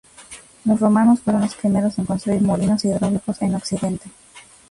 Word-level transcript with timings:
Los 0.65 0.79
romanos 0.79 1.19
fueron 1.19 1.43
los 1.43 1.53
primeros 1.53 1.99
en 1.99 2.07
construir 2.07 2.41
molinos 2.41 2.83
hidráulicos 2.83 3.39
en 3.43 3.53
Occidente. 3.53 4.09